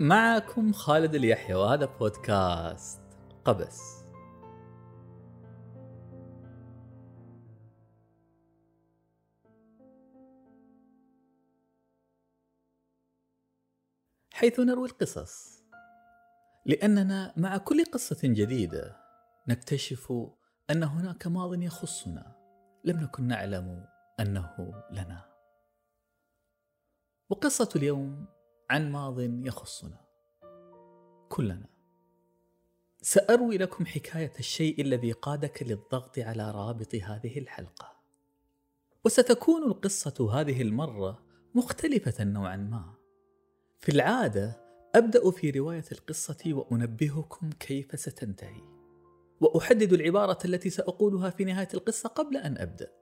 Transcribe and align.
معكم 0.00 0.72
خالد 0.72 1.14
اليحيى 1.14 1.54
وهذا 1.54 1.86
بودكاست 1.86 3.00
قبس. 3.44 4.04
حيث 14.32 14.60
نروي 14.60 14.88
القصص. 14.88 15.64
لأننا 16.66 17.34
مع 17.36 17.56
كل 17.56 17.84
قصة 17.84 18.18
جديدة 18.24 18.96
نكتشف 19.48 20.12
أن 20.70 20.82
هناك 20.82 21.26
ماض 21.26 21.62
يخصنا. 21.62 22.36
لم 22.84 23.00
نكن 23.00 23.26
نعلم 23.26 23.86
أنه 24.20 24.84
لنا. 24.90 25.24
وقصة 27.30 27.68
اليوم 27.76 28.39
عن 28.70 28.92
ماض 28.92 29.20
يخصنا. 29.20 30.00
كلنا. 31.28 31.66
سأروي 33.02 33.58
لكم 33.58 33.86
حكاية 33.86 34.32
الشيء 34.38 34.80
الذي 34.80 35.12
قادك 35.12 35.62
للضغط 35.62 36.18
على 36.18 36.50
رابط 36.50 36.94
هذه 36.94 37.38
الحلقة. 37.38 37.96
وستكون 39.04 39.62
القصة 39.62 40.40
هذه 40.40 40.62
المرة 40.62 41.22
مختلفة 41.54 42.24
نوعا 42.24 42.56
ما. 42.56 42.94
في 43.78 43.88
العادة 43.92 44.60
أبدأ 44.94 45.30
في 45.30 45.50
رواية 45.50 45.84
القصة 45.92 46.38
وأنبهكم 46.46 47.50
كيف 47.50 48.00
ستنتهي. 48.00 48.62
وأحدد 49.40 49.92
العبارة 49.92 50.38
التي 50.44 50.70
سأقولها 50.70 51.30
في 51.30 51.44
نهاية 51.44 51.68
القصة 51.74 52.08
قبل 52.08 52.36
أن 52.36 52.58
أبدأ. 52.58 52.92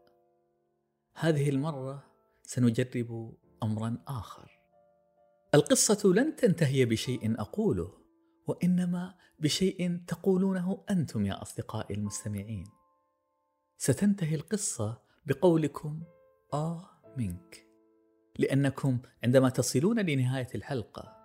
هذه 1.14 1.48
المرة 1.48 2.05
سنجرب 2.42 3.34
امرا 3.62 3.98
آخر. 4.08 4.58
القصة 5.54 6.12
لن 6.12 6.36
تنتهي 6.36 6.84
بشيء 6.84 7.41
أقوله 7.41 7.92
وإنما 8.46 9.14
بشيء 9.38 10.00
تقولونه 10.06 10.84
أنتم 10.90 11.27
يا 11.27 11.42
أصدقائي 11.42 11.94
المستمعين. 11.94 12.66
ستنتهي 13.77 14.34
القصة 14.34 15.02
بقولكم 15.27 16.02
آه 16.55 16.90
منك 17.16 17.66
لأنكم 18.38 18.98
عندما 19.24 19.48
تصلون 19.48 20.00
لنهاية 20.00 20.48
الحلقة 20.55 21.16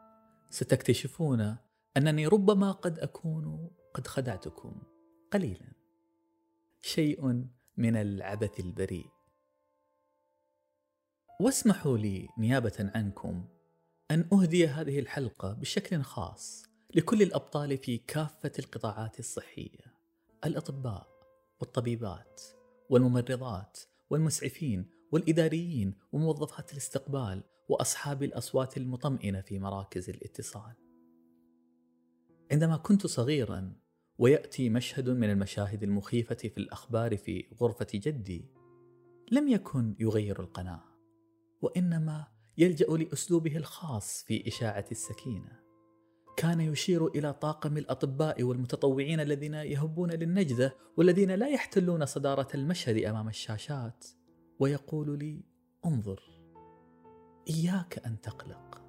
ستكتشفون 0.50 1.58
أنني 1.98 2.28
ربما 2.28 2.72
قد 2.72 3.00
أكون 3.00 3.72
قد 3.94 4.08
خدعتكم 4.08 4.82
قليلا. 5.32 5.72
شيء 6.82 7.48
من 7.78 7.96
العبث 7.96 8.60
البريء. 8.60 9.10
واسمحوا 11.42 11.98
لي 11.98 12.30
نيابة 12.38 12.92
عنكم 12.96 13.53
أن 14.14 14.26
أهدي 14.34 14.68
هذه 14.68 15.00
الحلقة 15.00 15.54
بشكل 15.54 16.02
خاص 16.02 16.66
لكل 16.96 17.22
الأبطال 17.22 17.78
في 17.78 17.98
كافة 17.98 18.52
القطاعات 18.60 19.20
الصحية. 19.20 19.94
الأطباء 20.46 21.08
والطبيبات 21.62 22.42
والممرضات 22.90 23.80
والمسعفين 24.10 24.86
والإداريين 25.12 25.94
وموظفات 26.12 26.72
الاستقبال 26.72 27.44
وأصحاب 27.70 28.24
الأصوات 28.24 28.78
المطمئنة 28.78 29.42
في 29.42 29.60
مراكز 29.60 30.10
الاتصال. 30.10 30.74
عندما 32.52 32.78
كنت 32.78 33.08
صغيرا 33.08 33.74
ويأتي 34.18 34.70
مشهد 34.70 35.10
من 35.10 35.30
المشاهد 35.30 35.84
المخيفة 35.84 36.36
في 36.36 36.58
الأخبار 36.58 37.18
في 37.18 37.46
غرفة 37.62 37.88
جدي 37.94 38.46
لم 39.32 39.48
يكن 39.48 39.96
يغير 40.00 40.40
القناة 40.40 40.84
وإنما 41.62 42.33
يلجأ 42.58 42.86
لأسلوبه 42.86 43.58
الخاص 43.58 44.24
في 44.24 44.48
إشاعة 44.48 44.86
السكينة. 44.92 45.64
كان 46.38 46.60
يشير 46.60 47.08
إلى 47.08 47.34
طاقم 47.34 47.78
الأطباء 47.78 48.44
والمتطوعين 48.44 49.20
الذين 49.20 49.54
يهبون 49.54 50.12
للنجدة 50.12 50.76
والذين 50.98 51.32
لا 51.32 51.48
يحتلون 51.48 52.06
صدارة 52.06 52.48
المشهد 52.56 53.04
أمام 53.04 53.28
الشاشات 53.28 54.06
ويقول 54.60 55.20
لي 55.20 55.44
انظر 55.86 56.22
إياك 57.50 58.06
أن 58.06 58.22
تقلق. 58.22 58.82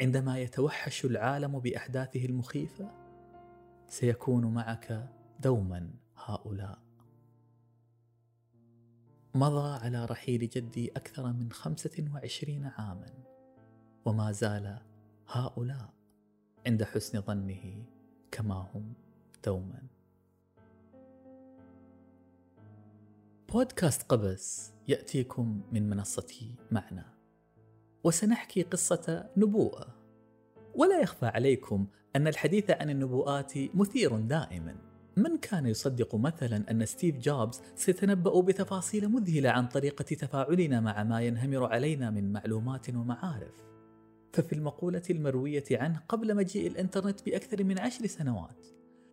عندما 0.00 0.38
يتوحش 0.38 1.04
العالم 1.04 1.58
بأحداثه 1.58 2.24
المخيفة 2.24 2.90
سيكون 3.88 4.54
معك 4.54 5.08
دوما 5.40 5.90
هؤلاء. 6.16 6.78
مضى 9.34 9.84
على 9.84 10.04
رحيل 10.04 10.48
جدي 10.48 10.90
أكثر 10.90 11.32
من 11.32 11.52
خمسة 11.52 12.04
وعشرين 12.14 12.64
عاما. 12.64 13.24
وما 14.04 14.32
زال 14.32 14.78
هؤلاء 15.28 15.94
عند 16.66 16.84
حسن 16.84 17.20
ظنه 17.20 17.84
كما 18.30 18.54
هم 18.54 18.94
دوما. 19.44 19.82
بودكاست 23.52 24.02
قبس 24.02 24.72
يأتيكم 24.88 25.62
من 25.72 25.90
منصة 25.90 26.54
معنا 26.70 27.14
وسنحكي 28.04 28.62
قصة 28.62 29.30
نبوءة. 29.36 29.94
ولا 30.74 31.00
يخفى 31.00 31.26
عليكم 31.26 31.86
أن 32.16 32.28
الحديث 32.28 32.70
عن 32.70 32.90
النبوءات 32.90 33.52
مثير 33.74 34.20
دائما. 34.20 34.91
من 35.16 35.36
كان 35.36 35.66
يصدق 35.66 36.14
مثلا 36.14 36.70
أن 36.70 36.86
ستيف 36.86 37.18
جوبز 37.18 37.60
سيتنبأ 37.76 38.40
بتفاصيل 38.40 39.08
مذهلة 39.08 39.50
عن 39.50 39.66
طريقة 39.68 40.02
تفاعلنا 40.02 40.80
مع 40.80 41.04
ما 41.04 41.20
ينهمر 41.20 41.64
علينا 41.64 42.10
من 42.10 42.32
معلومات 42.32 42.88
ومعارف؟ 42.88 43.62
ففي 44.32 44.52
المقولة 44.52 45.02
المروية 45.10 45.64
عنه 45.72 46.02
قبل 46.08 46.36
مجيء 46.36 46.66
الإنترنت 46.66 47.26
بأكثر 47.26 47.64
من 47.64 47.78
عشر 47.78 48.06
سنوات 48.06 48.66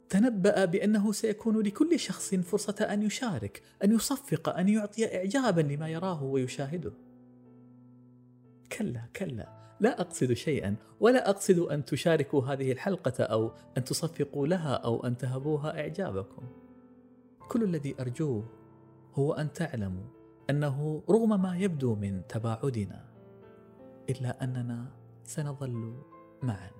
تنبأ 0.09 0.66
بأنه 0.66 1.12
سيكون 1.12 1.59
لكل 1.62 2.00
شخص 2.00 2.36
فرصة 2.36 2.88
أن 2.94 3.04
يشارك 3.04 3.62
أن 3.84 3.92
يصفق 3.92 4.50
أن 4.50 4.70
يعطي 4.70 5.18
إعجابا 5.18 5.62
لما 5.62 5.90
يراه 5.90 6.24
ويشاهده. 6.24 6.94
كلا 8.78 9.02
كلا. 9.16 9.59
لا 9.79 10.01
أقصد 10.01 10.34
شيئا 10.34 10.75
ولا 11.00 11.29
أقصد 11.29 11.59
أن 11.59 11.85
تشاركوا 11.85 12.45
هذه 12.45 12.72
الحلقة 12.72 13.23
أو 13.23 13.51
أن 13.78 13.84
تصفقوا 13.84 14.47
لها 14.47 14.73
أو 14.73 15.06
أن 15.06 15.17
تهبوها 15.17 15.79
إعجابكم. 15.79 16.44
كل 17.47 17.63
الذي 17.63 17.95
أرجوه 18.00 18.44
هو 19.13 19.34
أن 19.34 19.53
تعلموا 19.53 20.06
أنه 20.50 21.03
رغم 21.09 21.41
ما 21.41 21.57
يبدو 21.57 21.95
من 21.95 22.28
تباعدنا 22.28 23.06
إلا 24.09 24.44
أننا 24.44 24.91
سنظل 25.23 25.94
معا. 26.44 26.72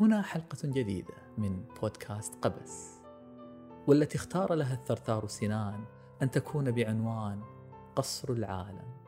هنا 0.00 0.22
حلقة 0.22 0.58
جديدة 0.64 1.14
من 1.38 1.64
بودكاست 1.80 2.34
قبس 2.34 3.00
والتي 3.86 4.18
اختار 4.18 4.54
لها 4.54 4.74
الثرثار 4.74 5.26
سنان 5.26 5.84
أن 6.22 6.30
تكون 6.30 6.70
بعنوان 6.70 7.42
قصر 7.96 8.32
العالم. 8.32 8.99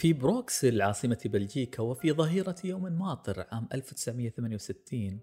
في 0.00 0.12
بروكسل 0.12 0.82
عاصمة 0.82 1.18
بلجيكا 1.24 1.82
وفي 1.82 2.12
ظهيرة 2.12 2.54
يوم 2.64 2.82
ماطر 2.82 3.46
عام 3.52 3.68
1968 3.74 5.20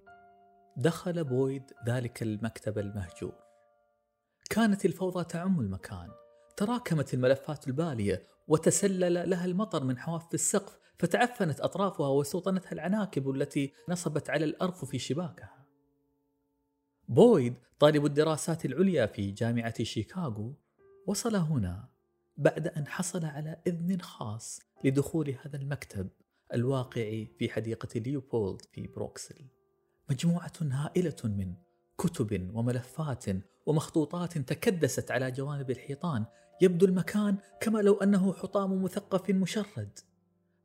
دخل 0.75 1.23
بويد 1.23 1.63
ذلك 1.87 2.23
المكتب 2.23 2.77
المهجور. 2.77 3.33
كانت 4.49 4.85
الفوضى 4.85 5.23
تعم 5.23 5.59
المكان. 5.59 6.09
تراكمت 6.57 7.13
الملفات 7.13 7.67
البالية 7.67 8.27
وتسلل 8.47 9.29
لها 9.29 9.45
المطر 9.45 9.83
من 9.83 9.97
حواف 9.97 10.33
السقف 10.33 10.79
فتعفنت 10.99 11.59
أطرافها 11.59 12.07
واستوطنتها 12.07 12.71
العناكب 12.71 13.29
التي 13.29 13.73
نصبت 13.89 14.29
على 14.29 14.45
الأرفف 14.45 14.85
في 14.85 14.99
شباكها. 14.99 15.65
بويد 17.07 17.53
طالب 17.79 18.05
الدراسات 18.05 18.65
العليا 18.65 19.05
في 19.05 19.31
جامعة 19.31 19.83
شيكاغو 19.83 20.53
وصل 21.07 21.35
هنا. 21.35 21.96
بعد 22.37 22.67
أن 22.67 22.87
حصل 22.87 23.25
على 23.25 23.61
إذن 23.67 24.01
خاص 24.01 24.59
لدخول 24.83 25.35
هذا 25.45 25.57
المكتب 25.57 26.09
الواقع 26.53 27.25
في 27.39 27.49
حديقة 27.49 27.99
ليوبولد 27.99 28.61
في 28.71 28.87
بروكسل. 28.87 29.45
مجموعة 30.09 30.51
هائلة 30.61 31.15
من 31.23 31.53
كتب 31.97 32.51
وملفات 32.53 33.25
ومخطوطات 33.65 34.37
تكدست 34.37 35.11
على 35.11 35.31
جوانب 35.31 35.71
الحيطان 35.71 36.25
يبدو 36.61 36.85
المكان 36.85 37.37
كما 37.61 37.79
لو 37.79 37.93
أنه 37.93 38.33
حطام 38.33 38.83
مثقف 38.83 39.29
مشرد 39.29 39.99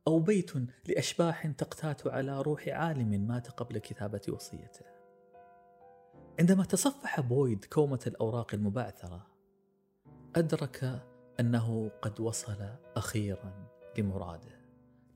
أو 0.07 0.19
بيت 0.19 0.51
لأشباح 0.87 1.47
تقتات 1.47 2.07
على 2.07 2.41
روح 2.41 2.67
عالم 2.67 3.27
مات 3.27 3.47
قبل 3.51 3.77
كتابة 3.77 4.21
وصيته. 4.29 4.85
عندما 6.39 6.63
تصفح 6.63 7.19
بويد 7.19 7.65
كومة 7.65 7.99
الأوراق 8.07 8.53
المبعثرة 8.53 9.27
أدرك 10.35 11.03
أنه 11.39 11.91
قد 12.01 12.19
وصل 12.19 12.57
أخيرا 12.95 13.67
لمراده 13.97 14.59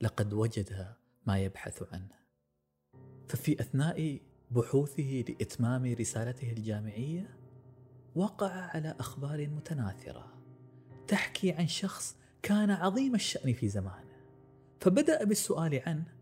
لقد 0.02 0.34
وجد 0.34 0.88
ما 1.28 1.40
يبحث 1.40 1.84
عنه. 1.94 2.18
ففي 3.28 3.62
أثناء 3.62 4.20
بحوثه 4.52 5.24
لإتمام 5.30 5.94
رسالته 5.94 6.52
الجامعية 6.52 7.38
وقع 8.16 8.52
على 8.52 8.96
أخبار 9.00 9.48
متناثرة 9.48 10.34
تحكي 11.08 11.52
عن 11.52 11.68
شخص 11.68 12.16
كان 12.42 12.72
عظيم 12.72 13.16
الشأن 13.16 13.54
في 13.54 13.70
زمانه. 13.70 14.18
فبدأ 14.80 15.24
بالسؤال 15.24 15.82
عنه 15.86 16.14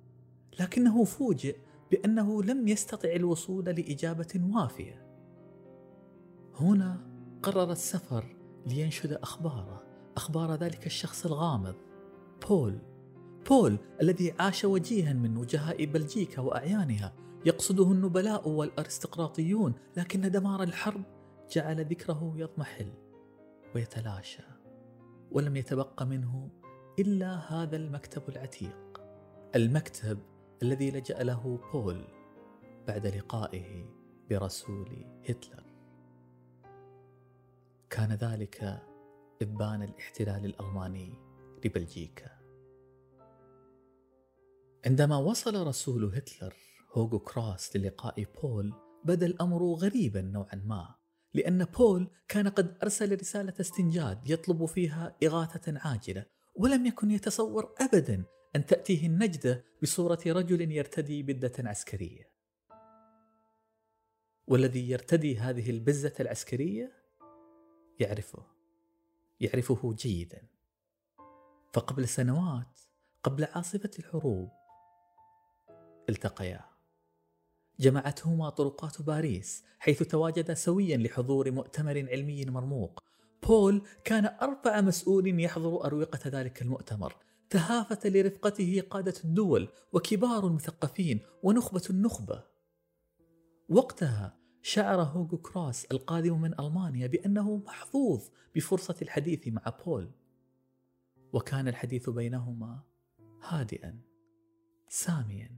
لكنه 0.59 1.03
فوجئ 1.03 1.57
بأنه 1.91 2.43
لم 2.43 2.67
يستطع 2.67 3.09
الوصول 3.09 3.65
لإجابة 3.65 4.41
وافية. 4.53 5.05
هنا 6.55 7.07
قرر 7.43 7.71
السفر 7.71 8.35
لينشد 8.65 9.11
أخباره. 9.11 9.84
أخبار 10.17 10.55
ذلك 10.55 10.85
الشخص 10.85 11.25
الغامض 11.25 11.75
بول. 12.49 12.79
بول 13.49 13.77
الذي 14.01 14.33
عاش 14.39 14.65
وجيها 14.65 15.13
من 15.13 15.37
وجهاء 15.37 15.85
بلجيكا 15.85 16.41
وأعيانها. 16.41 17.13
يقصده 17.45 17.91
النبلاء 17.91 18.49
والأرستقراطيون 18.49 19.73
لكن 19.97 20.31
دمار 20.31 20.63
الحرب 20.63 21.03
جعل 21.51 21.85
ذكره 21.85 22.33
يضمحل 22.35 22.93
ويتلاشى 23.75 24.43
ولم 25.31 25.55
يتبق 25.55 26.03
منه 26.03 26.49
إلا 26.99 27.35
هذا 27.35 27.75
المكتب 27.75 28.29
العتيق. 28.29 29.01
المكتب 29.55 30.19
الذي 30.63 30.91
لجأ 30.91 31.23
له 31.23 31.59
بول 31.73 32.07
بعد 32.87 33.07
لقائه 33.07 33.85
برسول 34.29 35.05
هتلر. 35.29 35.63
كان 37.89 38.13
ذلك 38.13 38.83
إبان 39.41 39.83
الاحتلال 39.83 40.45
الألماني 40.45 41.13
لبلجيكا. 41.65 42.31
عندما 44.85 45.17
وصل 45.17 45.67
رسول 45.67 46.05
هتلر 46.05 46.53
هوغو 46.93 47.19
كراس 47.19 47.75
للقاء 47.75 48.23
بول 48.41 48.73
بدا 49.05 49.25
الأمر 49.25 49.63
غريبا 49.63 50.21
نوعا 50.21 50.61
ما 50.65 50.95
لأن 51.33 51.65
بول 51.65 52.07
كان 52.27 52.47
قد 52.47 52.77
أرسل 52.83 53.19
رسالة 53.19 53.53
استنجاد 53.59 54.29
يطلب 54.29 54.65
فيها 54.65 55.15
إغاثة 55.23 55.79
عاجلة 55.79 56.25
ولم 56.55 56.85
يكن 56.85 57.11
يتصور 57.11 57.75
أبدا 57.81 58.23
أن 58.55 58.65
تأتيه 58.65 59.07
النجدة 59.07 59.65
بصورة 59.83 60.19
رجل 60.25 60.71
يرتدي 60.71 61.23
بدة 61.23 61.69
عسكرية. 61.69 62.31
والذي 64.47 64.89
يرتدي 64.89 65.37
هذه 65.37 65.69
البزة 65.69 66.13
العسكرية؟ 66.19 66.91
يعرفه. 67.99 68.54
يعرفه 69.39 69.93
جيدا. 69.93 70.41
فقبل 71.73 72.07
سنوات 72.07 72.79
قبل 73.23 73.43
عاصفة 73.43 73.91
الحروب 73.99 74.49
التقيا. 76.09 76.65
جمعتهما 77.79 78.49
طرقات 78.49 79.01
باريس 79.01 79.63
حيث 79.79 80.03
تواجدا 80.03 80.53
سويا 80.53 80.97
لحضور 80.97 81.51
مؤتمر 81.51 82.09
علمي 82.09 82.45
مرموق. 82.45 83.03
بول 83.47 83.81
كان 84.03 84.25
أرفع 84.25 84.81
مسؤول 84.81 85.39
يحضر 85.39 85.85
أروقة 85.85 86.19
ذلك 86.25 86.61
المؤتمر. 86.61 87.15
تهافت 87.49 88.07
لرفقته 88.07 88.83
قادة 88.89 89.13
الدول 89.23 89.67
وكبار 89.93 90.47
المثقفين 90.47 91.19
ونخبة 91.43 91.83
النخبة. 91.89 92.43
وقتها 93.69 94.37
شعر 94.67 95.01
هوغو 95.01 95.37
كروس 95.37 95.85
القادم 95.85 96.41
من 96.41 96.59
ألمانيا 96.59 97.07
بأنه 97.07 97.57
محظوظ 97.57 98.29
بفرصة 98.55 98.95
الحديث 99.01 99.47
مع 99.47 99.61
بول. 99.85 100.11
وكان 101.33 101.67
الحديث 101.67 102.09
بينهما 102.09 102.83
هادئا 103.41 103.99
ساميا 104.89 105.57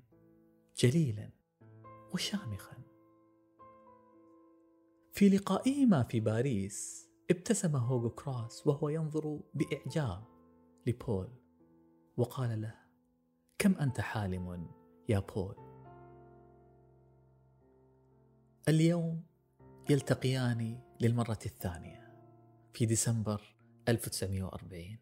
جليلا 0.78 1.30
وشامخا. 2.14 2.78
في 5.12 5.30
لقائهما 5.30 6.04
في 6.04 6.20
باريس 6.20 7.10
ابتسم 7.32 7.76
هوغو 7.76 8.10
كروس 8.10 8.68
وهو 8.68 8.90
ينظر 8.90 9.40
بإعجاب 9.54 10.24
لبول 10.88 11.30
وقال 12.18 12.62
له 12.62 12.76
كم 13.60 13.72
أنت 13.76 14.02
حالم 14.02 14.68
يا 15.10 15.20
بول؟ 15.20 15.67
اليوم 18.68 19.24
يلتقيان 19.90 20.80
للمرة 21.02 21.40
الثانية 21.46 22.14
في 22.74 22.86
ديسمبر 22.86 23.56
1940 23.90 24.98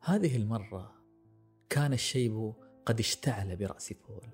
هذه 0.00 0.36
المرة 0.36 0.94
كان 1.68 1.92
الشيب 1.92 2.52
قد 2.86 2.98
اشتعل 3.00 3.56
برأس 3.56 3.92
بول 3.92 4.28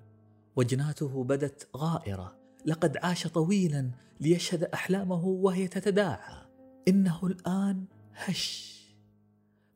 وجناته 0.55 1.23
بدت 1.23 1.67
غائرة 1.77 2.37
لقد 2.65 2.97
عاش 2.97 3.27
طويلا 3.27 3.91
ليشهد 4.19 4.63
أحلامه 4.63 5.25
وهي 5.25 5.67
تتداعى. 5.67 6.47
إنه 6.87 7.27
الآن 7.27 7.85
هش 8.13 8.77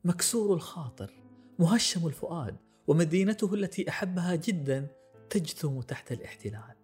مكسور 0.03 0.53
الخاطر 0.53 1.13
مهشم 1.59 2.07
الفؤاد 2.07 2.57
ومدينته 2.87 3.53
التي 3.53 3.89
أحبها 3.89 4.35
جدا 4.35 4.87
تجثم 5.29 5.81
تحت 5.81 6.11
الاحتلال. 6.11 6.80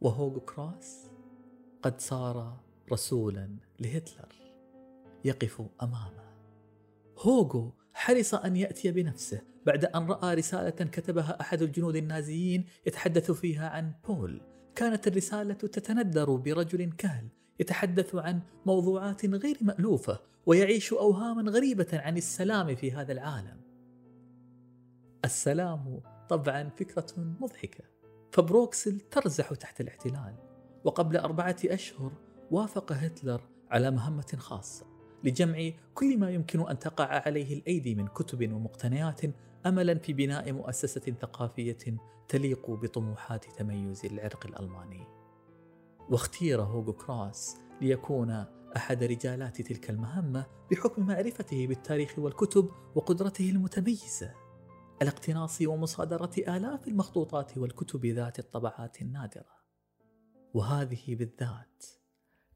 وهوغو 0.00 0.40
كروس 0.40 1.10
قد 1.82 2.00
صار 2.00 2.60
رسولا 2.92 3.56
لهتلر 3.80 4.34
يقف 5.24 5.62
أمامه. 5.82 6.30
هوغو 7.18 7.72
حرص 7.92 8.34
أن 8.34 8.56
يأتي 8.56 8.92
بنفسه 8.92 9.42
بعد 9.66 9.84
أن 9.84 10.06
رأى 10.06 10.34
رسالة 10.34 10.70
كتبها 10.70 11.40
أحد 11.40 11.62
الجنود 11.62 11.96
النازيين 11.96 12.64
يتحدث 12.86 13.30
فيها 13.30 13.68
عن 13.68 13.92
بول. 14.08 14.40
كانت 14.74 15.06
الرسالة 15.06 15.54
تتندر 15.54 16.36
برجل 16.36 16.92
كهل 16.92 17.28
يتحدث 17.60 18.14
عن 18.14 18.40
موضوعات 18.66 19.26
غير 19.26 19.58
مألوفة 19.60 20.20
ويعيش 20.46 20.92
اوهاما 20.92 21.50
غريبة 21.50 21.88
عن 21.92 22.16
السلام 22.16 22.74
في 22.74 22.92
هذا 22.92 23.12
العالم. 23.12 23.60
السلام 25.24 26.00
طبعا 26.28 26.68
فكرة 26.68 27.06
مضحكة. 27.16 27.99
فبروكسل 28.32 29.00
ترزح 29.00 29.54
تحت 29.54 29.80
الاحتلال 29.80 30.34
وقبل 30.84 31.16
أربعة 31.16 31.56
أشهر 31.64 32.12
وافق 32.50 32.92
هتلر 32.92 33.40
على 33.70 33.90
مهمة 33.90 34.36
خاصة 34.38 34.86
لجمع 35.24 35.70
كل 35.94 36.18
ما 36.18 36.30
يمكن 36.30 36.68
أن 36.68 36.78
تقع 36.78 37.22
عليه 37.26 37.54
الأيدي 37.54 37.94
من 37.94 38.06
كتب 38.06 38.52
ومقتنيات 38.52 39.20
أملا 39.66 39.94
في 39.98 40.12
بناء 40.12 40.52
مؤسسة 40.52 41.14
ثقافية 41.20 41.78
تليق 42.28 42.70
بطموحات 42.70 43.44
تميز 43.44 44.04
العرق 44.04 44.46
الألماني. 44.46 45.06
واختير 46.10 46.62
هوغو 46.62 46.92
كراس 46.92 47.56
ليكون 47.80 48.44
أحد 48.76 49.04
رجالات 49.04 49.62
تلك 49.62 49.90
المهمة 49.90 50.46
بحكم 50.70 51.06
معرفته 51.06 51.66
بالتاريخ 51.66 52.18
والكتب 52.18 52.70
وقدرته 52.94 53.50
المتميزة. 53.50 54.34
على 55.00 55.10
اقتناص 55.10 55.62
ومصادرة 55.62 56.30
آلاف 56.38 56.88
المخطوطات 56.88 57.58
والكتب 57.58 58.06
ذات 58.06 58.38
الطبعات 58.38 59.02
النادرة. 59.02 59.60
وهذه 60.54 61.14
بالذات 61.14 61.84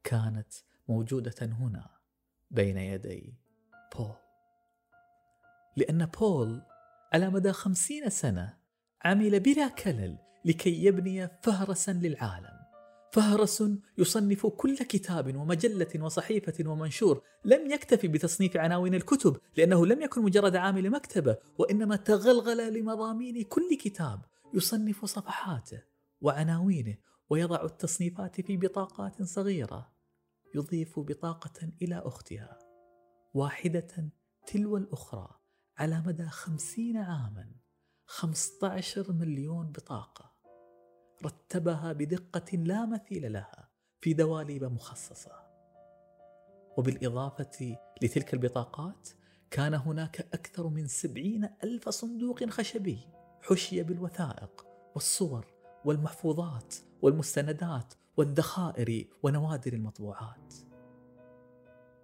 كانت 0.03 0.53
موجودة 0.87 1.35
هنا 1.41 1.89
بين 2.51 2.77
يدي 2.77 3.33
بول. 3.95 4.15
لأن 5.77 6.05
بول 6.05 6.61
على 7.13 7.29
مدى 7.29 7.51
خمسين 7.51 8.09
سنة 8.09 8.57
عمل 9.05 9.39
بلا 9.39 9.67
كلل 9.67 10.17
لكي 10.45 10.85
يبني 10.85 11.27
فهرسا 11.27 11.91
للعالم. 11.91 12.54
فهرس 13.15 13.63
يصنف 13.97 14.45
كل 14.45 14.77
كتاب 14.77 15.35
ومجلة 15.35 16.03
وصحيفة 16.03 16.69
ومنشور 16.69 17.21
لم 17.45 17.71
يكتف 17.71 18.05
بتصنيف 18.05 18.57
عناوين 18.57 18.95
الكتب 18.95 19.37
لأنه 19.57 19.85
لم 19.85 20.01
يكن 20.01 20.21
مجرد 20.21 20.55
عامل 20.55 20.89
مكتبة 20.89 21.37
وإنما 21.57 21.95
تغلغل 21.95 22.73
لمضامين 22.79 23.43
كل 23.43 23.77
كتاب 23.77 24.21
يصنف 24.53 25.05
صفحاته 25.05 25.83
وعناوينه 26.21 26.97
ويضع 27.29 27.63
التصنيفات 27.63 28.41
في 28.41 28.57
بطاقات 28.57 29.23
صغيرة 29.23 29.91
يضيف 30.55 30.99
بطاقة 30.99 31.71
إلى 31.81 32.01
أختها. 32.05 32.59
واحدة 33.33 34.11
تلو 34.47 34.77
الأخرى 34.77 35.29
على 35.77 36.03
مدى 36.05 36.25
خمسين 36.25 36.97
عاما 36.97 37.55
خمسة 38.05 38.67
عشر 38.67 39.13
مليون 39.13 39.71
بطاقة. 39.71 40.34
رتبها 41.23 41.93
بدقة 41.93 42.57
لا 42.57 42.85
مثيل 42.85 43.33
لها 43.33 43.69
في 44.01 44.13
دواليب 44.13 44.63
مخصصة. 44.63 45.31
وبالإضافة 46.77 47.77
لتلك 48.01 48.33
البطاقات 48.33 49.09
كان 49.51 49.73
هناك 49.73 50.19
أكثر 50.19 50.67
من 50.67 50.87
سبعين 50.87 51.49
ألف 51.63 51.89
صندوق 51.89 52.45
خشبي 52.49 52.99
حشي 53.41 53.83
بالوثائق 53.83 54.67
والصور 54.95 55.45
والمحفوظات 55.85 56.75
والمستندات 57.01 57.93
والذخائر 58.17 59.07
ونوادر 59.23 59.73
المطبوعات. 59.73 60.53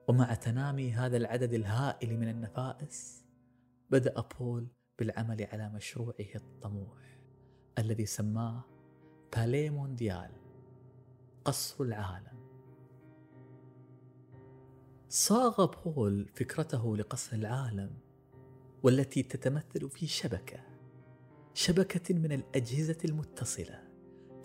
ومع 0.07 0.33
تنامي 0.33 0.91
هذا 0.91 1.17
العدد 1.17 1.53
الهائل 1.53 2.19
من 2.19 2.29
النفائس 2.29 3.25
بدأ 3.89 4.21
بول 4.39 4.67
بالعمل 4.99 5.47
على 5.51 5.69
مشروعه 5.69 6.15
الطموح 6.35 7.19
الذي 7.77 8.05
سماه 8.05 8.70
باليه 9.35 9.69
مونديال 9.69 10.29
قصر 11.45 11.83
العالم. 11.83 12.41
صاغ 15.09 15.65
بول 15.65 16.29
فكرته 16.35 16.97
لقصر 16.97 17.35
العالم 17.35 17.89
والتي 18.83 19.23
تتمثل 19.23 19.89
في 19.89 20.07
شبكة 20.07 20.59
شبكة 21.53 22.15
من 22.15 22.31
الأجهزة 22.31 22.97
المتصلة 23.05 23.83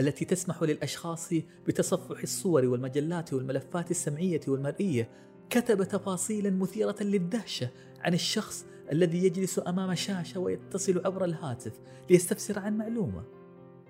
التي 0.01 0.25
تسمح 0.25 0.63
للأشخاص 0.63 1.31
بتصفح 1.67 2.21
الصور 2.23 2.67
والمجلات 2.67 3.33
والملفات 3.33 3.91
السمعية 3.91 4.41
والمرئية. 4.49 5.11
كتب 5.51 5.85
تفاصيلا 5.85 6.51
مثيرة 6.51 6.97
للدهشة 7.01 7.71
عن 8.01 8.15
الشخص 8.15 8.67
الذي 8.93 9.25
يجلس 9.25 9.59
أمام 9.59 9.95
شاشة 9.95 10.41
ويتصل 10.41 11.07
عبر 11.07 11.25
الهاتف 11.25 11.81
ليستفسر 12.11 12.59
عن 12.59 12.79
معلومة. 12.79 13.36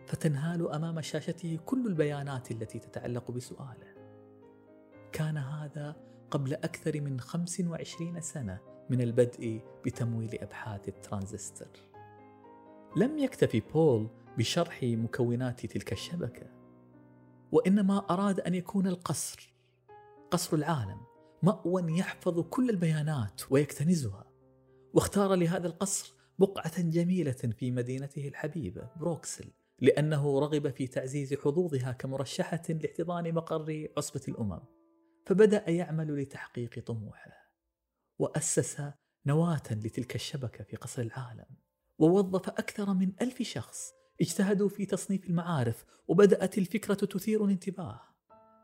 فتنهال 0.07 0.73
أمام 0.73 1.01
شاشته 1.01 1.59
كل 1.67 1.87
البيانات 1.87 2.51
التي 2.51 2.79
تتعلق 2.79 3.31
بسؤاله. 3.31 3.95
كان 5.13 5.37
هذا 5.37 5.97
قبل 6.31 6.55
أكثر 6.55 7.01
من 7.01 7.21
25 7.21 8.21
سنة 8.21 8.59
من 8.91 9.01
البدء 9.01 9.61
بتمويل 9.85 10.39
أبحاث 10.41 10.89
الترانزستور 10.89 11.69
لم 12.97 13.19
يكتفي 13.19 13.61
بول 13.61 14.09
بشرح 14.39 14.83
مكونات 14.83 15.67
تلك 15.67 15.93
الشبكة 15.93 16.47
وإنما 17.53 17.99
أراد 18.11 18.41
أن 18.41 18.55
يكون 18.55 18.87
القصر 18.87 19.55
قصر 20.31 20.57
العالم 20.57 21.01
مأوى 21.43 21.99
يحفظ 21.99 22.41
كل 22.41 22.71
البيانات 22.71 23.41
ويكتنزها 23.51 24.25
واختار 24.95 25.35
لهذا 25.35 25.67
القصر 25.67 26.15
بقعة 26.39 26.83
جميلة 26.83 27.33
في 27.33 27.71
مدينته 27.71 28.29
الحبيبة 28.29 28.91
بروكسل 28.97 29.51
لأنه 29.81 30.41
رغب 30.41 30.71
في 30.71 30.87
تعزيز 30.87 31.35
حظوظها 31.35 31.93
كمرشحة 31.93 32.63
لاحتضان 32.69 33.35
مقر 33.35 33.89
عصبة 33.97 34.23
الأمم 34.29 34.61
فبدأ 35.27 35.71
يعمل 35.71 36.23
لتحقيق 36.23 36.85
طموحه 36.85 37.53
وأسس 38.19 38.83
نواة 39.27 39.63
لتلك 39.71 40.15
الشبكة 40.15 40.65
في 40.65 40.77
قصر 40.77 41.03
العالم 41.03 41.47
ووظف 41.99 42.49
أكثر 42.49 42.95
من 42.95 43.13
ألف 43.23 43.43
شخص 43.43 43.93
اجتهدوا 44.21 44.69
في 44.69 44.87
تصنيف 44.87 45.27
المعارف 45.27 45.85
وبدأت 46.09 46.59
الفكرة 46.59 46.95
تثير 46.95 47.45
الانتباه 47.45 48.01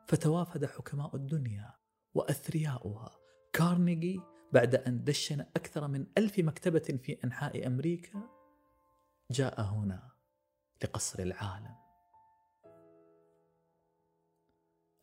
فتوافد 0.08 0.64
حكماء 0.64 1.16
الدنيا 1.16 1.74
وأثرياؤها 2.14 3.18
كارنيجي 3.52 4.20
بعد 4.52 4.74
أن 4.74 5.04
دشن 5.04 5.40
أكثر 5.40 5.88
من 5.88 6.06
ألف 6.18 6.38
مكتبة 6.38 6.98
في 7.02 7.18
أنحاء 7.24 7.66
أمريكا. 7.66 8.22
جاء 9.30 9.60
هنا. 9.60 10.11
لقصر 10.84 11.22
العالم. 11.22 11.74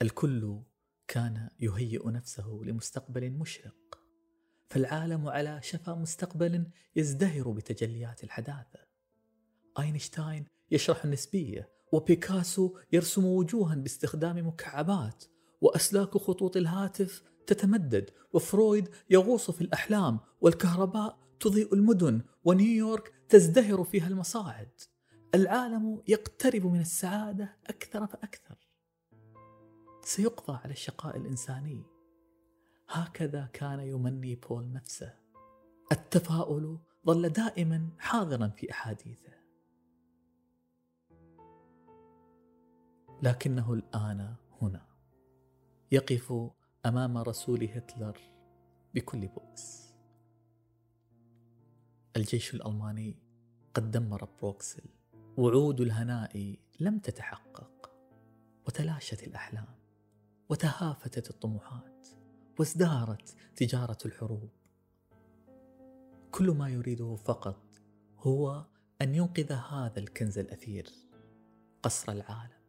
الكل 0.02 0.62
كان 1.08 1.50
يهيئ 1.60 2.10
نفسه 2.10 2.60
لمستقبل 2.64 3.32
مشرق 3.32 4.00
فالعالم 4.70 5.28
على 5.28 5.60
شفا 5.62 5.94
مستقبل 5.94 6.68
يزدهر 6.96 7.52
بتجليات 7.52 8.24
الحداثة. 8.24 8.80
أينشتاين 9.80 10.46
يشرح 10.72 11.06
النسبية 11.06 11.70
وبيكاسو 11.92 12.78
يرسم 12.92 13.26
وجوها 13.26 13.76
باستخدام 13.76 14.48
مكعبات 14.48 15.24
وأسلاك 15.62 16.18
خطوط 16.18 16.58
الهاتف 16.58 17.24
تتمدد 17.48 18.10
وفرويد 18.34 18.90
يغوص 19.10 19.52
في 19.52 19.62
الأحلام 19.62 20.20
والكهرباء 20.42 21.20
تضيء 21.40 21.74
المدن 21.74 22.22
ونيويورك 22.44 23.14
تزدهر 23.30 23.84
فيها 23.84 24.08
المصاعد. 24.08 24.72
العالم 25.36 26.04
يقترب 26.08 26.66
من 26.66 26.80
السعادة 26.80 27.58
أكثر 27.68 28.08
فأكثر. 28.08 28.58
سيقضى 30.02 30.60
على 30.64 30.72
الشقاء 30.72 31.18
الإنساني. 31.18 31.84
هكذا 32.90 33.50
كان 33.54 33.80
يمني 33.80 34.36
بول 34.36 34.74
نفسه. 34.74 35.16
التفاؤل 35.92 36.80
ظل 37.06 37.30
دائما 37.30 37.90
حاضرا 38.00 38.48
في 38.48 38.72
أحاديثه. 38.72 39.34
لكنه 43.24 43.74
الآن 43.74 44.36
هنا. 44.62 44.86
يقف 45.92 46.34
أمام 46.86 47.18
رسول 47.18 47.64
هتلر 47.64 48.18
بكل 48.94 49.28
بؤس. 49.28 49.94
الجيش 52.16 52.54
الألماني 52.54 53.18
قد 53.74 53.92
دمر 53.92 54.26
بروكسل. 54.26 54.99
وعود 55.40 55.82
الهناء 55.82 56.56
لم 56.80 57.00
تتحقق 57.00 57.92
وتلاشت 58.68 59.24
الأحلام 59.24 59.66
وتهافتت 60.50 61.30
الطموحات 61.30 62.08
وازدهرت 62.60 63.36
تجارة 63.56 63.98
الحروب. 64.06 64.50
كل 66.32 66.52
ما 66.52 66.70
يريده 66.70 67.16
فقط 67.16 67.62
هو 68.18 68.66
أن 69.02 69.16
ينقذ 69.16 69.52
هذا 69.52 70.00
الكنز 70.00 70.40
الأثير 70.40 70.90
قصر 71.84 72.12
العالم. 72.12 72.60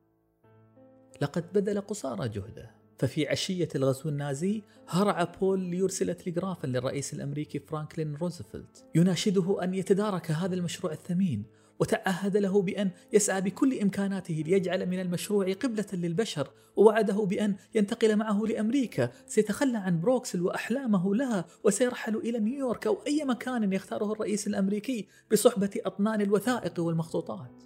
لقد 1.21 1.53
بذل 1.53 1.81
قصارى 1.81 2.29
جهده 2.29 2.71
ففي 2.99 3.29
عشية 3.29 3.69
الغزو 3.75 4.09
النازي 4.09 4.62
هرع 4.89 5.25
بول 5.25 5.61
ليرسل 5.61 6.15
تلغرافا 6.15 6.67
للرئيس 6.67 7.15
الأمريكي 7.15 7.59
فرانكلين 7.59 8.15
روزفلت 8.15 8.87
يناشده 8.95 9.65
أن 9.65 9.75
يتدارك 9.75 10.31
هذا 10.31 10.55
المشروع 10.55 10.93
الثمين 10.93 11.60
وتعهد 11.80 12.37
له 12.37 12.62
بأن 12.62 12.90
يسعى 13.12 13.40
بكل 13.40 13.78
إمكاناته 13.78 14.34
ليجعل 14.34 14.87
من 14.87 15.00
المشروع 15.00 15.52
قبلة 15.52 15.87
للبشر 15.92 16.50
ووعده 16.76 17.25
بأن 17.25 17.56
ينتقل 17.75 18.16
معه 18.16 18.42
لأمريكا. 18.42 19.10
سيتخلى 19.26 19.78
عن 19.78 20.00
بروكسل 20.00 20.42
وأحلامه 20.42 21.14
لها 21.14 21.44
وسيرحل 21.64 22.16
إلى 22.16 22.38
نيويورك 22.38 22.87
أو 22.87 22.99
أي 23.06 23.25
مكان 23.25 23.72
يختاره 23.72 24.12
الرئيس 24.12 24.46
الأمريكي 24.46 25.08
بصحبة 25.32 25.70
أطنان 25.87 26.20
الوثائق 26.20 26.80
والمخطوطات. 26.80 27.62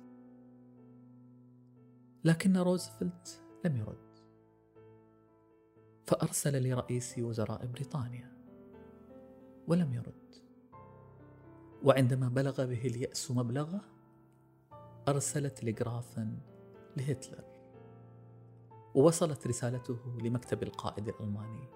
لكن 2.24 2.56
روزفلت 2.56 3.40
لم 3.64 3.76
يرد. 3.76 4.14
فأرسل 6.06 6.68
لرئيس 6.68 7.18
وزراء 7.18 7.66
بريطانيا 7.66 8.32
ولم 9.68 9.94
يرد. 9.94 10.14
وعندما 11.82 12.28
بلغ 12.28 12.64
به 12.64 12.80
اليأس 12.86 13.30
مبلغه 13.30 13.93
أرسل 15.08 15.50
تلغرافا 15.50 16.38
لهتلر 16.96 17.44
ووصلت 18.94 19.46
رسالته 19.46 20.18
لمكتب 20.22 20.62
القائد 20.62 21.08
الألماني 21.08 21.68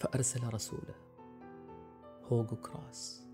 فأرسل 0.00 0.54
رسوله 0.54 0.94
هوغو 2.24 2.56
كراس. 2.56 3.26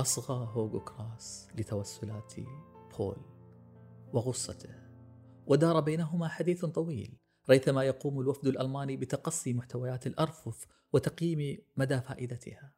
أصغى 0.00 0.48
هوغو 0.52 0.80
كراس 0.80 1.48
لتوسلات 1.54 2.34
بول 2.98 3.16
وغصته 4.12 4.74
ودار 5.46 5.80
بينهما 5.80 6.28
حديث 6.28 6.64
طويل 6.64 7.18
ريثما 7.50 7.82
يقوم 7.84 8.20
الوفد 8.20 8.46
الألماني 8.46 8.96
بتقصي 8.96 9.52
محتويات 9.52 10.06
الأرفف 10.06 10.66
وتقييم 10.92 11.58
مدى 11.76 12.00
فائدتها. 12.00 12.77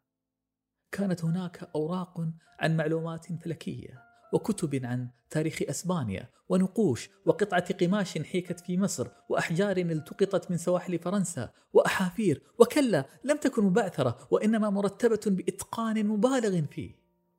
كانت 0.92 1.24
هناك 1.24 1.70
أوراق 1.74 2.20
عن 2.60 2.76
معلومات 2.76 3.42
فلكية 3.42 4.02
وكتب 4.32 4.84
عن 4.84 5.08
تاريخ 5.30 5.58
أسبانيا 5.62 6.28
ونقوش 6.48 7.10
وقطعة 7.26 7.74
قماش 7.74 8.18
حيكت 8.18 8.60
في 8.60 8.78
مصر 8.78 9.08
وأحجار 9.28 9.76
التقطت 9.76 10.50
من 10.50 10.56
سواحل 10.56 10.98
فرنسا 10.98 11.52
وأحافير 11.72 12.42
وكلا 12.58 13.06
لم 13.24 13.36
تكن 13.36 13.64
مبعثرة 13.64 14.28
وإنما 14.30 14.70
مرتبة 14.70 15.20
بإتقان 15.26 16.06
مبالغ 16.06 16.66
فيه 16.66 16.94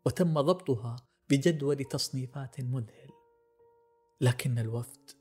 وتم 0.05 0.41
ضبطها 0.41 0.95
بجدول 1.29 1.75
تصنيفات 1.75 2.61
مذهل. 2.61 3.09
لكن 4.21 4.59
الوفد 4.59 5.11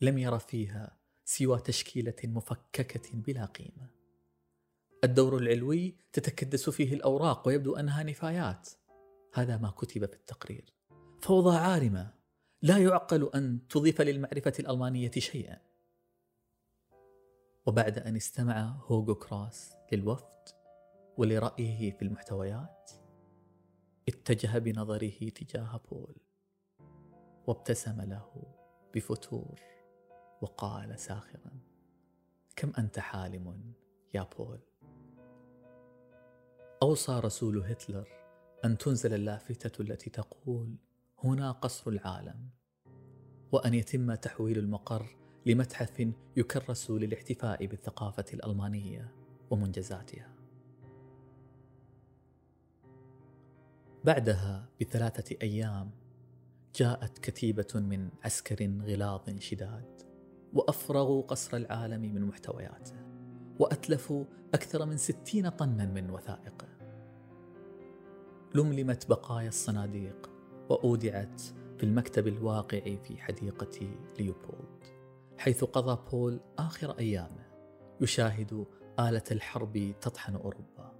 لم 0.00 0.18
ير 0.18 0.38
فيها 0.38 0.96
سوى 1.24 1.58
تشكيلة 1.58 2.16
مفككة 2.24 3.10
بلا 3.14 3.44
قيمة. 3.44 4.01
الدور 5.04 5.36
العلوي 5.36 5.96
تتكدس 6.12 6.70
فيه 6.70 6.94
الأوراق 6.94 7.48
ويبدو 7.48 7.76
أنها 7.76 8.02
نفايات. 8.02 8.68
هذا 9.34 9.56
ما 9.56 9.70
كتب 9.70 10.06
في 10.06 10.16
التقرير. 10.16 10.74
فوضى 11.20 11.56
عارمة. 11.56 12.14
لا 12.62 12.78
يعقل 12.78 13.30
أن 13.34 13.68
تضيف 13.68 14.00
للمعرفة 14.00 14.52
الألمانية 14.58 15.10
شيئا. 15.10 15.58
وبعد 17.66 17.98
أن 17.98 18.16
استمع 18.16 18.76
هوغو 18.86 19.14
كراس 19.14 19.76
للوفد 19.92 20.48
ولرأيه 21.16 21.90
في 21.90 22.02
المحتويات 22.02 22.90
اتجه 24.08 24.58
بنظره 24.58 25.28
تجاه 25.28 25.80
بول 25.90 26.16
وابتسم 27.46 28.00
له 28.00 28.54
بفتور 28.94 29.60
وقال 30.40 30.98
ساخرا 30.98 31.60
كم 32.56 32.72
أنت 32.78 32.98
حالم 32.98 33.74
يا 34.14 34.28
بول؟ 34.38 34.71
أوصى 36.82 37.20
رسول 37.24 37.58
هتلر 37.58 38.08
أن 38.64 38.78
تنزل 38.78 39.14
اللافتة 39.14 39.82
التي 39.82 40.10
تقول 40.10 40.76
هنا 41.24 41.52
قصر 41.52 41.90
العالم 41.90 42.48
وأن 43.52 43.74
يتم 43.74 44.14
تحويل 44.14 44.58
المقر 44.58 45.16
لمتحف 45.46 46.12
يكرس 46.36 46.90
للاحتفاء 46.90 47.66
بالثقافة 47.66 48.24
الألمانية 48.34 49.14
ومنجزاتها. 49.50 50.34
بعدها 54.04 54.68
بثلاثة 54.80 55.36
أيام 55.42 55.90
جاءت 56.74 57.18
كتيبة 57.18 57.74
من 57.74 58.10
عسكر 58.24 58.66
غلاظ 58.66 59.38
شداد 59.38 60.02
وأفرغوا 60.52 61.22
قصر 61.22 61.56
العالم 61.56 62.14
من 62.14 62.22
محتوياته 62.24 62.96
وأتلفوا 63.58 64.24
أكثر 64.54 64.86
من 64.86 64.96
ستين 64.96 65.48
طنا 65.48 65.86
من 65.86 66.10
وثائقه. 66.10 66.71
لملمت 68.54 69.08
بقايا 69.08 69.48
الصناديق 69.48 70.30
وأودعت 70.68 71.40
في 71.76 71.82
المكتب 71.82 72.28
الواقع 72.28 72.80
في 72.80 73.16
حديقة 73.18 73.96
ليوبولد 74.18 74.84
حيث 75.38 75.64
قضى 75.64 76.10
بول 76.10 76.40
آخر 76.58 76.98
أيامه 76.98 77.46
يشاهد 78.00 78.66
آلة 79.00 79.22
الحرب 79.30 79.94
تطحن 80.00 80.34
أوروبا. 80.34 80.92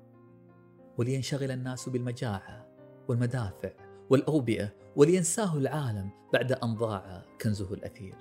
ولينشغل 0.98 1.50
الناس 1.50 1.88
بالمجاعة 1.88 2.66
والمدافع 3.08 3.70
والأوبئة 4.10 4.72
ولينساه 4.96 5.56
العالم 5.56 6.10
بعد 6.32 6.52
أن 6.52 6.74
ضاع 6.74 7.22
كنزه 7.40 7.74
الأثير. 7.74 8.16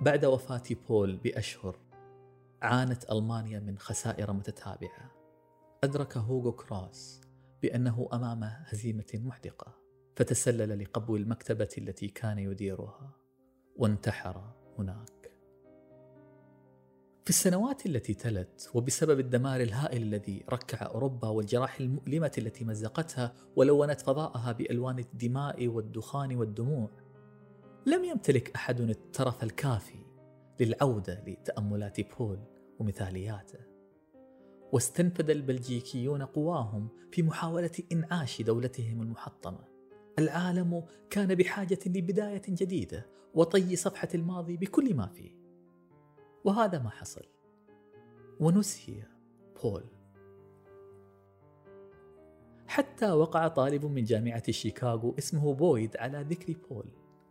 بعد 0.00 0.24
وفاة 0.24 0.62
بول 0.88 1.16
بأشهر 1.16 1.76
عانت 2.62 3.10
ألمانيا 3.10 3.60
من 3.60 3.78
خسائر 3.78 4.32
متتابعة. 4.32 5.10
أدرك 5.84 6.16
هوغو 6.16 6.52
كروس 6.52 7.25
بأنه 7.66 8.08
أمام 8.12 8.44
هزيمة 8.44 9.04
محدقة 9.14 9.74
فتسلل 10.16 10.78
لقبو 10.78 11.16
المكتبة 11.16 11.68
التي 11.78 12.08
كان 12.08 12.38
يديرها 12.38 13.16
وانتحر 13.76 14.54
هناك. 14.78 15.32
في 17.24 17.30
السنوات 17.30 17.86
التي 17.86 18.14
تلت 18.14 18.70
وبسبب 18.74 19.20
الدمار 19.20 19.60
الهائل 19.60 20.02
الذي 20.02 20.44
ركع 20.50 20.86
أوروبا 20.86 21.28
والجراح 21.28 21.80
المؤلمة 21.80 22.32
التي 22.38 22.64
مزقتها 22.64 23.34
ولونت 23.56 24.00
فضاءها 24.00 24.52
بألوان 24.52 24.98
الدماء 24.98 25.68
والدخان 25.68 26.36
والدموع 26.36 26.90
لم 27.86 28.04
يمتلك 28.04 28.54
أحد 28.54 28.80
الترف 28.80 29.44
الكافي 29.44 30.06
للعودة 30.60 31.24
لتأملات 31.26 32.16
بول 32.18 32.38
ومثالياته. 32.78 33.75
واستنفد 34.72 35.30
البلجيكيون 35.30 36.22
قواهم 36.22 36.88
في 37.12 37.22
محاولة 37.22 37.70
إنعاش 37.92 38.42
دولتهم 38.42 39.02
المحطمة. 39.02 39.64
العالم 40.18 40.84
كان 41.10 41.34
بحاجة 41.34 41.78
لبداية 41.86 42.42
جديدة 42.48 43.06
وطي 43.34 43.76
صفحة 43.76 44.08
الماضي 44.14 44.56
بكل 44.56 44.94
ما 44.94 45.06
فيه. 45.06 45.30
وهذا 46.44 46.78
ما 46.78 46.90
حصل. 46.90 47.24
ونسي 48.40 49.02
بول. 49.62 49.84
حتى 52.66 53.12
وقع 53.12 53.48
طالب 53.48 53.84
من 53.84 54.04
جامعة 54.04 54.52
شيكاغو 54.52 55.14
اسمه 55.18 55.54
بويد 55.54 55.96
على 55.96 56.26
ذكر 56.30 56.56
بول. 56.70 56.86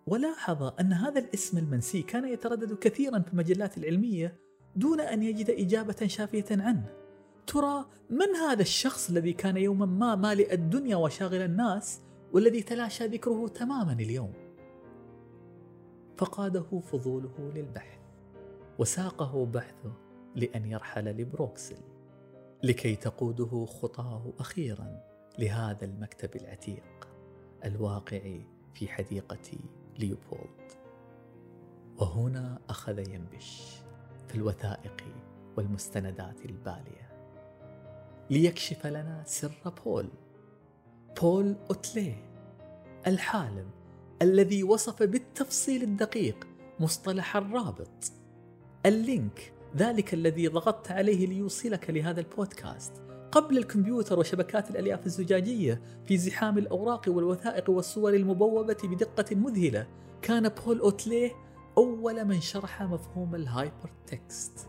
ولاحظ 0.08 0.74
أن 0.80 0.94
هذا 0.94 1.20
الاسم 1.20 1.58
المنسي 1.58 2.02
كان 2.02 2.28
يتردد 2.28 2.74
كثيرا 2.74 3.20
في 3.20 3.34
المجلات 3.34 3.78
العلمية 3.78 4.40
دون 4.76 5.02
أن 5.02 5.24
يجد 5.24 5.50
إجابة 5.50 6.08
شافية 6.08 6.46
عنه. 6.52 7.05
ترى 7.48 7.86
من 8.10 8.36
هذا 8.36 8.62
الشخص 8.62 9.10
الذي 9.10 9.34
كان 9.34 9.58
يوما 9.58 9.86
ما 9.86 10.16
مالئ 10.16 10.54
الدنيا 10.54 10.96
وشاغل 10.96 11.42
الناس 11.42 12.02
والذي 12.34 12.64
تلاشى 12.64 13.06
ذكره 13.06 13.48
تماما 13.48 13.94
اليوم؟ 13.94 14.34
فقاده 16.18 16.80
فضوله 16.80 17.52
للبحث 17.56 18.00
وساقه 18.80 19.46
بحثه 19.46 19.92
لأن 20.36 20.66
يرحل 20.66 21.06
لبروكسل 21.06 21.78
لكي 22.64 22.96
تقوده 22.96 23.66
خطاه 23.66 24.34
أخيرا 24.40 25.02
لهذا 25.40 25.86
المكتب 25.86 26.36
العتيق 26.36 27.08
الواقع 27.66 28.40
في 28.74 28.88
حديقة 28.88 29.60
ليوبولد. 30.00 30.72
وهنا 31.98 32.60
أخذ 32.70 33.00
ينبش 33.10 33.82
في 34.28 34.36
الوثائق 34.36 35.04
والمستندات 35.58 36.46
البالية. 36.46 37.15
ليكشف 38.30 38.88
لنا 38.88 39.24
سر 39.26 39.74
بول. 39.86 40.10
بول 41.22 41.56
أوتليه 41.70 42.26
الحالم 43.08 43.70
الذي 44.22 44.64
وصف 44.64 45.04
بالتفصيل 45.04 45.84
الدقيق 45.84 46.48
مصطلح 46.80 47.36
الرابط. 47.36 48.12
ال 48.86 48.99
link 48.99 49.54
ذلك 49.78 50.14
الذي 50.14 50.48
ضغطت 50.48 50.92
عليه 50.92 51.28
ليوصلك 51.28 51.90
لهذا 51.90 52.20
البودكاست. 52.20 52.94
قبل 53.32 53.58
الكمبيوتر 53.58 54.20
وشبكات 54.20 54.70
الألياف 54.70 55.06
الزجاجية 55.06 55.82
في 56.06 56.18
زحام 56.18 56.58
الأوراق 56.58 57.06
والوثائق 57.08 57.70
والصور 57.70 58.14
المبوبة 58.14 58.78
بدقة 58.84 59.36
مذهلة 59.36 59.88
كان 60.22 60.50
بول 60.50 60.80
اوتليه 60.80 61.32
أول 61.78 62.26
من 62.26 62.42
شرح 62.42 62.84
مفهوم 62.84 63.36
ال 63.36 63.90
hypertext 64.08 64.68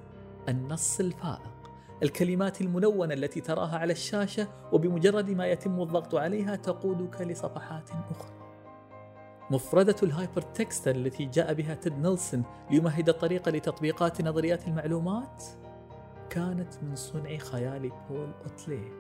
النص 0.49 1.01
الفائق. 1.01 1.56
الكلمات 2.03 2.61
الملونة 2.61 3.15
التي 3.15 3.41
تراها 3.41 3.79
على 3.79 3.93
الشاشة 3.93 4.49
وبمجرد 4.73 5.31
ما 5.31 5.47
يتم 5.47 5.81
الضغط 5.83 6.15
عليها 6.15 6.57
تقودك 6.57 7.21
لصفحات 7.21 7.91
أخرى. 7.91 8.37
مفردة 9.51 9.97
ال 10.03 10.43
hypertext 10.43 10.89
التي 10.89 11.25
جاء 11.25 11.55
بها 11.55 11.75
تيد 11.75 11.99
نيلسون 11.99 12.45
ليمهد 12.71 13.09
الطريق 13.09 13.49
لتطبيقات 13.49 14.23
نظريات 14.23 14.69
المعلومات 14.69 15.45
كانت 16.31 16.75
من 16.83 16.97
صنع 16.97 17.37
خيال 17.37 17.93
بول 18.11 18.33
أوتلي 18.45 18.91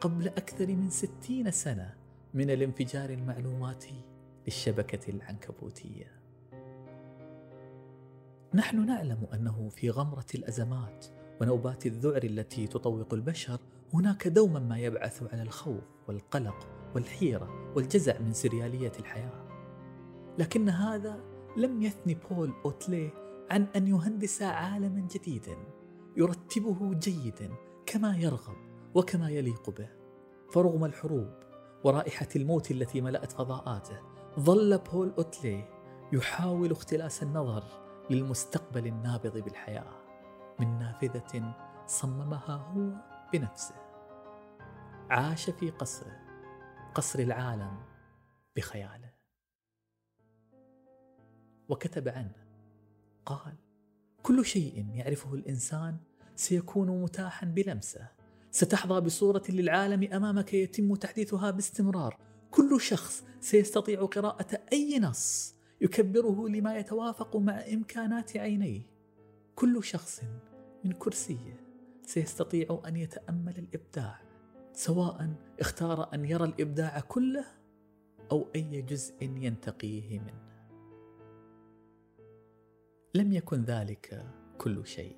قبل 0.00 0.28
أكثر 0.28 0.66
من 0.66 0.90
ستين 0.90 1.50
سنة 1.50 1.94
من 2.34 2.50
الانفجار 2.50 3.10
المعلوماتي 3.10 4.04
للشبكة 4.46 5.10
العنكبوتية. 5.10 6.12
نحن 8.54 8.86
نعلم 8.86 9.26
أنه 9.34 9.68
في 9.68 9.90
غمرة 9.90 10.26
الأزمات 10.34 11.06
ونوبات 11.40 11.86
الذعر 11.86 12.22
التي 12.24 12.66
تطوق 12.66 13.14
البشر 13.14 13.58
هناك 13.94 14.28
دوما 14.28 14.60
ما 14.60 14.78
يبعث 14.78 15.22
على 15.32 15.42
الخوف 15.42 15.82
والقلق 16.08 16.68
والحيرة 16.94 17.72
والجزع 17.76 18.18
من 18.18 18.32
سريالية 18.32 18.92
الحياة. 18.98 19.44
لكن 20.38 20.68
هذا 20.68 21.20
لم 21.56 21.82
يثني 21.82 22.18
بول 22.30 22.52
أوتليه 22.64 23.10
عن 23.50 23.66
أن 23.76 23.88
يهندس 23.88 24.42
عالما 24.42 25.08
جديدا 25.14 25.56
يرتبه 26.16 26.94
جيدا 26.94 27.50
كما 27.86 28.16
يرغب 28.16 28.56
وكما 28.94 29.30
يليق 29.30 29.70
به. 29.70 29.88
فرغم 30.52 30.84
الحروب 30.84 31.30
ورائحة 31.84 32.28
الموت 32.36 32.70
التي 32.70 33.00
ملأت 33.00 33.32
فضاءاته 33.32 33.98
ظل 34.40 34.78
بول 34.78 35.12
أوتليه 35.18 35.68
يحاول 36.12 36.70
اختلاس 36.70 37.22
النظر 37.22 37.64
للمستقبل 38.10 38.86
النابض 38.86 39.38
بالحياة. 39.38 40.03
من 40.60 40.78
نافذة 40.78 41.54
صممها 41.86 42.56
هو 42.56 42.92
بنفسه. 43.32 43.74
عاش 45.10 45.50
في 45.50 45.70
قصره 45.70 46.20
قصر 46.94 47.18
العالم 47.18 47.82
بخياله. 48.56 49.14
وكتب 51.68 52.08
عنه 52.08 52.46
قال 53.26 53.56
كل 54.22 54.44
شيء 54.44 54.86
يعرفه 54.94 55.34
الإنسان 55.34 55.96
سيكون 56.36 57.02
متاحا 57.02 57.46
بلمسه. 57.46 58.08
ستحظى 58.50 59.00
بصورة 59.00 59.42
للعالم 59.48 60.12
أمامك 60.12 60.54
يتم 60.54 60.94
تحديثها 60.94 61.50
باستمرار. 61.50 62.18
كل 62.50 62.80
شخص 62.80 63.24
سيستطيع 63.40 64.04
قراءة 64.04 64.60
أي 64.72 64.98
نص 64.98 65.54
يكبره 65.80 66.48
لما 66.48 66.78
يتوافق 66.78 67.36
مع 67.36 67.64
إمكانات 67.72 68.36
عينيه. 68.36 68.93
كل 69.54 69.84
شخص 69.84 70.22
من 70.84 70.92
كرسيه 70.92 71.60
سيستطيع 72.02 72.82
أن 72.86 72.96
يتأمل 72.96 73.58
الإبداع 73.58 74.20
سواء 74.72 75.34
اختار 75.60 76.14
أن 76.14 76.24
يرى 76.24 76.44
الإبداع 76.44 77.00
كله 77.00 77.44
أو 78.32 78.48
أي 78.54 78.82
جزء 78.82 79.14
ينتقيه 79.22 80.18
منه. 80.18 80.44
لم 83.14 83.32
يكن 83.32 83.64
ذلك 83.64 84.26
كل 84.58 84.86
شيء. 84.86 85.16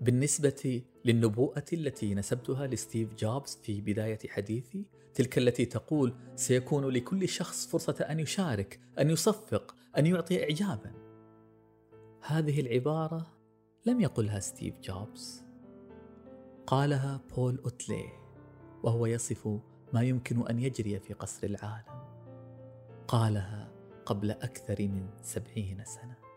بالنسبة 0.00 0.82
للنبوءة 1.04 1.64
التي 1.72 2.14
نسبتها 2.14 2.66
لستيف 2.66 3.14
جوبز 3.14 3.58
في 3.62 3.80
بداية 3.80 4.18
حديثي 4.28 4.84
تلك 5.14 5.38
التي 5.38 5.64
تقول 5.64 6.14
سيكون 6.36 6.88
لكل 6.88 7.28
شخص 7.28 7.66
فرصة 7.66 8.06
أن 8.10 8.20
يشارك 8.20 8.80
أن 8.98 9.10
يصفق 9.10 9.74
أن 9.98 10.06
يعطي 10.06 10.42
إعجابا. 10.42 11.07
هذه 12.20 12.60
العبارة 12.60 13.26
لم 13.86 14.00
يقلها 14.00 14.40
ستيف 14.40 14.80
جوبز. 14.80 15.44
قالها 16.66 17.20
بول 17.36 17.58
أوتلي 17.58 18.04
وهو 18.82 19.06
يصف 19.06 19.48
ما 19.92 20.02
يمكن 20.02 20.46
أن 20.46 20.58
يجري 20.58 20.98
في 21.00 21.14
قصر 21.14 21.46
العالم. 21.46 22.08
قالها 23.08 23.72
قبل 24.06 24.30
أكثر 24.30 24.76
من 24.88 25.08
سبعين 25.22 25.84
سنة. 25.84 26.27